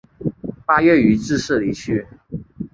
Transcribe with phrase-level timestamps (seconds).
[0.65, 2.07] 八月予致仕离去。